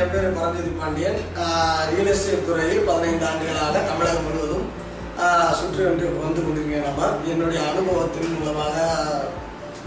என் 0.00 0.12
பேர் 0.12 0.36
Paranjothi 0.36 0.70
Pandian 0.80 1.18
real 1.88 2.10
estate 2.12 2.46
துறையில் 2.48 2.86
பதினைந்து 2.88 3.24
ஆண்டுகளாக 3.30 3.80
தமிழகம் 3.88 4.24
முழுவதும் 4.26 4.68
சுற்றி 5.58 5.82
வந்து 5.86 6.04
வந்து 6.22 6.40
கொண்டிருக்கேன் 6.44 6.86
நம்ம 6.88 7.08
என்னுடைய 7.32 7.60
அனுபவத்தின் 7.70 8.36
மூலமாக 8.36 8.76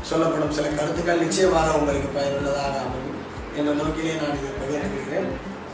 சொல்லப்படும் 0.10 0.54
சில 0.57 0.66
கருத்துக்கள் 0.80 1.23
நிச்சயமாக 1.23 1.78
உங்களுக்கு 1.80 2.10
பயனுள்ளதாக 2.18 2.84
அமையும். 2.84 3.18
என்ற 3.57 3.73
நோக்கிலே 3.80 4.14
நான் 4.21 4.38
இதை 4.39 4.52
பகிர்ந்துக்கிறேன். 4.60 5.28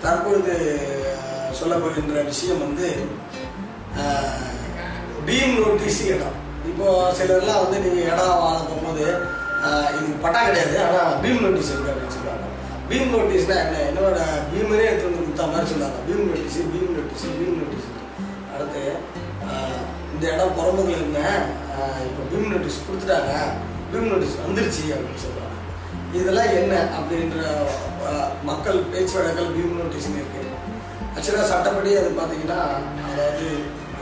தற்பொழுது 0.03 0.55
சொல்லப்படுகின்ற 1.59 2.23
விஷயம் 2.31 2.63
வந்து 2.65 2.87
பீம் 5.27 5.59
நோட்டீஸ் 5.61 6.01
இடம். 6.13 6.37
இப்போது 6.71 7.15
சிலர்லாம் 7.19 7.63
வந்து 7.65 7.83
நீங்கள் 7.85 8.09
இடம் 8.11 8.43
வாங்க 8.45 8.61
போகும்போது 8.69 9.05
இது 9.97 10.09
பட்டா 10.25 10.41
கிடையாது. 10.47 10.77
ஆனால் 10.87 11.19
பீம் 11.23 11.43
நோட்டீஸ் 11.45 11.73
இருக்கு 11.73 11.91
அப்படின்னு 11.91 12.15
சொல்லுவாங்க. 12.17 12.28
பீம் 12.89 13.11
நோட்டீஸ்னா 13.13 13.55
என்ன 13.63 13.81
என்னோட 13.89 14.17
பீமனே 14.51 14.85
எடுத்து 14.89 15.07
வந்து 15.07 15.19
கொடுத்தா 15.19 15.45
மாதிரி 15.51 15.69
சொல்லுவாங்க 15.71 15.99
பீம் 16.07 16.27
நோட்டீஸ் 16.29 16.57
பீம் 16.73 16.93
நோட்டீஸ் 16.97 17.25
பீம் 17.39 17.59
நோட்டீஸ் 17.59 17.87
அடுத்து 18.53 18.83
இந்த 20.13 20.23
இடம் 20.33 20.55
புறமுகல 20.57 20.95
இருந்தேன் 20.95 21.41
இப்போ 22.07 22.21
பீம் 22.31 22.49
நோட்டீஸ் 22.53 22.85
கொடுத்துட்டாங்க. 22.87 23.33
பீம் 23.91 24.09
நோட்டீஸ் 24.11 24.39
வந்துருச்சு 24.43 24.83
அப்படின்னு 24.95 25.23
சொல்லுவாங்க 25.25 25.47
இதெல்லாம் 26.19 26.51
என்ன 26.59 26.73
அப்படின்ற 26.97 27.39
மக்கள் 28.49 28.79
பேச்சு 28.91 29.15
வழக்கல் 29.17 29.53
பீம் 29.55 29.77
நோட்டீஸ்னு 29.79 30.19
இருக்கு. 30.21 30.43
ஆக்சுவலாக 31.15 31.47
சட்டப்படி 31.51 31.91
அது 31.99 32.09
பார்த்தீங்கன்னா 32.19 32.59
அதாவது 33.07 33.47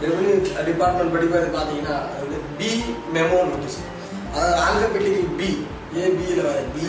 ரெவன்யூ 0.03 0.33
டிபார்ட்மெண்ட் 0.69 1.13
படி 1.13 1.27
அது 1.41 1.51
பார்த்தீங்கன்னா 1.57 1.95
அது 2.07 2.23
வந்து 2.25 2.39
பி 2.59 2.71
மெமோ 3.15 3.39
நோட்டீஸ் 3.51 3.79
அதாவது 4.31 4.57
ஆல்பபெட்டிக்கல் 4.65 5.31
பி 5.39 5.49
ஏபியில் 6.01 6.43
வர 6.47 6.59
பி 6.75 6.87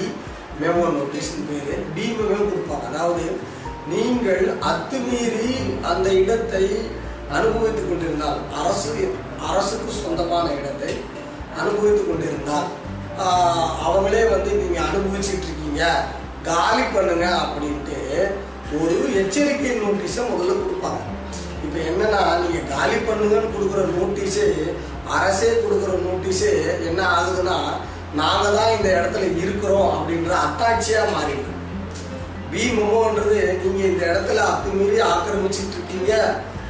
மெமோ 0.62 0.84
நோட்டீஸ்னு 0.96 1.44
பேர். 1.48 1.84
பி 1.96 2.06
கொடுப்பாங்க. 2.18 2.84
அதாவது 2.92 3.24
நீங்கள் 3.92 4.44
அத்துமீறி 4.70 5.50
அந்த 5.90 6.08
இடத்தை 6.22 6.64
அனுபவித்துக் 7.36 7.88
கொண்டிருந்தால் 7.90 8.40
அரசு 8.60 8.90
அரசுக்கு 9.48 9.90
சொந்தமான 10.02 10.46
இடத்தை 10.60 10.92
அனுபவித்துக் 11.60 12.10
கொண்டிருந்தால் 12.10 12.68
அவங்களே 13.86 14.22
வந்து 14.32 14.50
நீங்கள் 14.62 14.86
அனுபவிச்சுட்டு 14.88 15.46
இருக்கீங்க. 15.48 15.84
காலி 16.48 16.84
பண்ணுங்க 16.94 17.26
அப்படின்ட்டு 17.44 17.98
ஒரு 18.80 18.96
எச்சரிக்கை 19.22 19.72
நோட்டீஸை 19.84 20.22
முதல்ல 20.32 20.56
கொடுப்பாங்க. 20.62 21.00
இப்போ 21.64 21.78
என்னன்னா 21.90 22.22
நீங்கள் 22.42 22.68
காலி 22.74 22.98
பண்ணுங்கன்னு 23.08 23.54
கொடுக்குற 23.54 23.82
நோட்டீஸு 23.96 24.44
அரசே 25.16 25.50
கொடுக்குற 25.64 25.92
நோட்டீஸு 26.06 26.50
என்ன 26.88 27.00
ஆகுதுன்னா 27.16 27.56
நாங்கள் 28.14 28.56
தான் 28.56 28.74
இந்த 28.76 28.88
இடத்துல 28.88 29.26
இருக்கிறோம் 29.36 29.90
அப்படின்ற 29.94 30.32
அத்தாட்சியாக 30.44 31.12
மாறிவிடுது 31.12 31.56
பிமுமோன்றது 32.52 33.38
நீங்கள் 33.64 33.90
இந்த 33.90 34.04
இடத்துல 34.06 34.44
அத்துமீறி 34.50 34.98
ஆக்கிரமிச்சிட்டு 35.08 35.76
இருக்கீங்க 35.76 36.12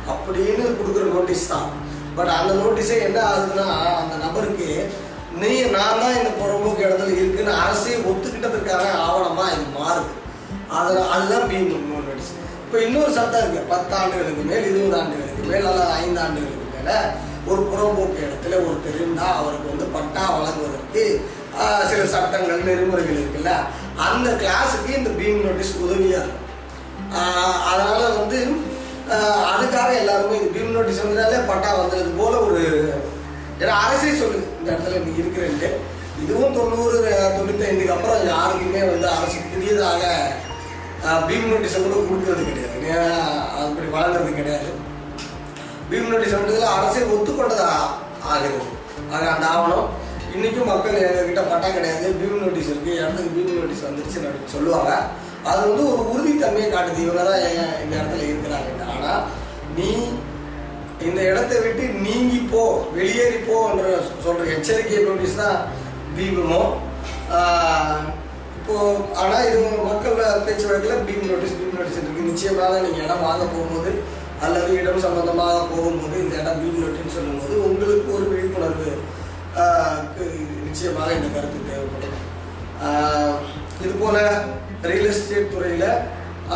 அப்படின்னு 0.07 0.65
கொடுக்குற 0.79 1.05
நோட்டீஸ் 1.13 1.51
தான். 1.51 1.69
பட் 2.17 2.33
அந்த 2.37 2.53
நோட்டீஸே 2.55 2.97
என்ன 3.01 3.19
ஆகுதுன்னா 3.25 3.67
அந்த 4.01 4.15
நபருக்கு 4.25 4.71
நீ 5.33 5.61
நான் 5.75 6.01
தான் 6.01 6.17
இந்த 6.19 6.31
புறம்போக்கு 6.39 6.87
இடத்துல 6.87 7.17
இருக்குன்னு 7.17 7.53
அரசே 7.63 7.95
ஒத்துக்கிட்டதுக்கான 8.11 8.85
ஆவணமாக 9.05 9.53
இது 9.53 9.67
மாறுது. 9.79 10.11
அதில் 10.71 11.11
அதுதான் 11.15 11.49
பி 11.49 11.59
மெமோ 11.65 11.99
நோட்டீஸ் 11.99 12.33
இப்போ 12.65 12.79
இன்னொரு 12.79 13.13
சட்டம் 13.13 13.43
இருக்குது 13.43 13.69
பத்து 13.69 13.95
ஆண்டுகளுக்கு 13.95 14.43
மேல் 14.43 14.67
இருபது 14.71 14.99
ஆண்டுகளுக்கு 15.01 15.45
மேல் 15.53 15.69
அல்லது 15.71 15.93
ஐந்து 16.01 16.21
ஆண்டுகளுக்கு 16.21 16.67
மேலே 16.77 16.97
ஒரு 17.53 17.63
புறம்போக்கு 17.71 18.19
இடத்துல 18.27 18.55
ஒரு 18.67 18.77
பெருந்தா 18.87 19.27
அவருக்கு 19.41 19.73
வந்து 19.73 19.87
பட்டா 19.97 20.25
வழங்குவதற்கு 20.37 21.05
சில 21.91 22.01
சட்டங்கள் 22.15 22.67
நெறிமுறைகள் 22.69 23.21
இருக்குல்ல? 23.21 23.53
அந்த 24.07 24.29
கிளாஸுக்கு 24.43 24.91
இந்த 24.99 25.11
பீம் 25.21 25.45
நோட்டீஸ் 25.45 25.73
உதவியாக 25.85 26.25
இருக்கும். 26.25 26.45
அதனால் 27.69 27.89
அதனால 27.89 28.03
வந்து 28.19 28.39
அதுக்காக 29.53 29.91
எல்லாருமே 30.01 30.39
இந்த 30.41 30.51
பீம் 30.57 30.75
நோட்டீஸ் 30.77 31.05
வந்ததாலே 31.05 31.39
பட்டா 31.51 31.71
வந்தது 31.81 32.11
போல 32.19 32.35
ஒரு 32.47 32.59
ஏன்னா 33.61 33.77
அரசே 33.85 34.11
சொல்லுது 34.21 34.45
இந்த 34.59 34.69
இடத்துல 34.73 35.01
நீ 35.07 35.13
இருக்கிறேன்ட்டு. 35.23 35.71
இதுவும் 36.23 36.57
தொண்ணூறு 36.59 36.99
தொண்ணூத்தைந்துக்கு 37.37 37.95
அப்புறம் 37.97 38.29
யாருக்குமே 38.33 38.83
வந்து 38.91 39.09
அரசு 39.17 39.39
புதியதாக 39.55 40.03
பீம் 41.29 41.51
நோட்டீஸை 41.53 41.81
கூட 41.83 41.97
கொடுக்கறது 42.09 42.45
கிடையாது. 42.51 42.77
அப்படி 43.65 43.89
வளர்ந்தது 43.97 44.31
கிடையாது. 44.39 44.71
பீம் 45.91 46.11
நோட்டீஸ் 46.13 46.37
வந்ததில் 46.39 46.73
அரசே 46.77 47.03
ஒத்துக்கொண்டதா? 47.15 47.71
ஆகிறது 48.33 48.67
ஆக 49.15 49.25
அந்த 49.35 49.47
ஆவணம். 49.55 49.87
இன்னைக்கும் 50.35 50.71
மக்கள் 50.71 50.97
எங்ககிட்ட 51.05 51.43
பட்டா 51.51 51.69
கிடையாது. 51.77 52.07
பீம் 52.21 52.43
நோட்டீஸ் 52.45 52.71
இருக்கு. 52.73 52.91
இடத்துக்கு 53.03 53.35
பீம் 53.37 53.59
நோட்டீஸ் 53.59 53.87
வந்துருச்சு 53.87 54.19
சொல்லுவாங்க. 54.55 54.91
அது 55.51 55.61
வந்து 55.67 55.83
ஒரு 55.93 56.03
உறுதித்தன்மையை 56.15 56.69
காட்டுது. 56.75 57.05
இவங்க 57.07 57.23
தான் 57.31 57.45
இந்த 57.85 57.95
இடத்துல 58.01 58.27
இருக்கிறாங்க 58.31 58.89
ஆனால் 58.95 59.23
நீ 59.77 59.89
இந்த 61.09 61.21
இடத்த 61.31 61.55
விட்டு 61.65 61.85
நீங்கி 62.07 62.39
போ 62.53 62.63
வெளியேறி 62.99 63.41
போன்ற 63.49 63.83
சொல்ற 64.25 64.47
எச்சரிக்கை 64.55 65.03
நோட்டீஸ் 65.09 65.41
தான் 65.43 65.59
பீமோ 66.17 66.63
இப்போ 68.59 68.77
ஆனால் 69.23 69.45
இது 69.49 69.59
மக்கள் 69.89 70.19
பேச்சு 70.47 70.67
வழக்கில் 70.69 71.05
பீம் 71.09 71.29
நோட்டீஸ் 71.31 71.59
பீம் 71.59 71.77
நோட்டீஸ் 71.79 72.01
இருக்கு. 72.01 72.29
நிச்சயமாக 72.31 72.81
நீங்கள் 72.87 73.05
இடம் 73.07 73.27
வாங்க 73.27 73.45
போகும்போது 73.53 73.93
அல்லது 74.45 74.71
இடம் 74.81 75.05
சம்பந்தமாக 75.05 75.63
போகும்போது 75.71 76.17
இந்த 76.19 76.35
இடம் 76.41 76.61
வீடு 76.63 76.83
நோட்டீஸ் 76.83 77.17
சொல்லும்போது 77.17 77.55
உங்களுக்கு 77.67 78.11
ஒரு 78.17 78.27
விழிப்புணர்வு 78.33 78.91
நிச்சயமாக 80.67 81.15
இந்த 81.15 81.29
கருத்து 81.29 81.69
தேவைப்படும். 81.69 82.17
இது 83.81 83.95
போல 83.95 84.17
ரியல் 84.83 85.09
எஸ்டேட் 85.09 85.53
துறையில 85.55 85.85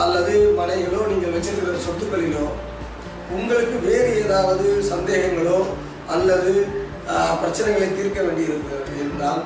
அல்லது 0.02 0.34
மனைகளோ 0.58 1.00
நீங்கள் 1.08 1.34
வச்சிருக்கிற 1.34 1.80
சொத்துக்களிலோ 1.86 2.44
உங்களுக்கு 3.32 3.76
வேறு 3.86 4.10
ஏதாவது 4.22 4.66
சந்தேகங்களோ 4.90 5.58
அல்லது 6.08 6.52
பிரச்சனைகளை 7.40 7.88
தீர்க்க 7.90 8.18
வேண்டியிருக்கிறது 8.20 8.92
என்றால் 8.96 9.02
இருந்தால் 9.02 9.42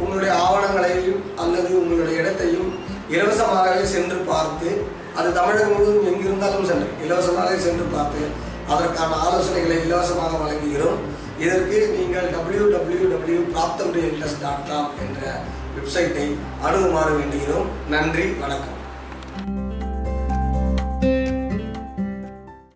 உங்களுடைய 0.00 0.32
ஆவணங்களையும் 0.42 1.22
அல்லது 1.36 1.70
உங்களுடைய 1.80 2.16
இடத்தையும் 2.22 2.70
இலவசமாகவே 3.10 3.84
சென்று 3.86 4.18
பார்த்து 4.28 4.70
அது 5.18 5.28
தமிழகம் 5.38 5.72
முழுவதும் 5.74 6.08
எங்கிருந்தாலும் 6.10 6.68
சென்று 6.70 6.88
இலவசமாக 7.04 7.56
சென்று 7.66 7.86
பார்த்து 7.94 8.22
அதற்கான 8.72 9.16
ஆலோசனைகளை 9.26 9.78
இலவசமாக 9.86 10.38
வழங்குகிறோம். 10.42 11.00
இதற்கு 11.44 11.78
நீங்கள் 11.96 12.30
W 12.34 12.64
W 12.74 13.08
W 13.14 13.40
dot 14.44 14.66
com 14.68 14.92
என்ற 15.04 15.20
வெப்சைட்டை 15.76 16.28
அணுகுமாறு 16.66 17.12
வேண்டுகிறோம். 17.20 17.68
நன்றி 17.94 18.26
வணக்கம். 18.44 18.78